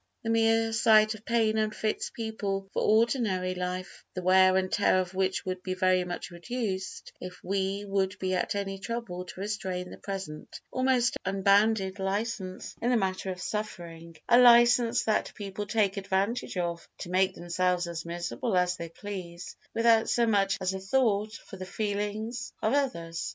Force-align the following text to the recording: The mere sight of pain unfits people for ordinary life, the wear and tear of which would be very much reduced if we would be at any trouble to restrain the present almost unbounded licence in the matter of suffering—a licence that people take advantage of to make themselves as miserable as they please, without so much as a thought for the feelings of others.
The 0.23 0.31
mere 0.31 0.73
sight 0.73 1.13
of 1.13 1.25
pain 1.25 1.59
unfits 1.59 2.09
people 2.09 2.67
for 2.73 2.81
ordinary 2.81 3.53
life, 3.53 4.03
the 4.15 4.23
wear 4.23 4.57
and 4.57 4.71
tear 4.71 4.97
of 4.99 5.13
which 5.13 5.45
would 5.45 5.61
be 5.61 5.75
very 5.75 6.03
much 6.03 6.31
reduced 6.31 7.13
if 7.21 7.39
we 7.43 7.85
would 7.85 8.17
be 8.17 8.33
at 8.33 8.55
any 8.55 8.79
trouble 8.79 9.25
to 9.25 9.39
restrain 9.39 9.91
the 9.91 9.99
present 9.99 10.59
almost 10.71 11.17
unbounded 11.23 11.99
licence 11.99 12.73
in 12.81 12.89
the 12.89 12.97
matter 12.97 13.29
of 13.29 13.39
suffering—a 13.43 14.39
licence 14.39 15.03
that 15.03 15.35
people 15.35 15.67
take 15.67 15.97
advantage 15.97 16.57
of 16.57 16.89
to 16.97 17.11
make 17.11 17.35
themselves 17.35 17.85
as 17.85 18.03
miserable 18.03 18.57
as 18.57 18.77
they 18.77 18.89
please, 18.89 19.55
without 19.75 20.09
so 20.09 20.25
much 20.25 20.57
as 20.59 20.73
a 20.73 20.79
thought 20.79 21.33
for 21.33 21.57
the 21.57 21.63
feelings 21.67 22.53
of 22.63 22.73
others. 22.73 23.29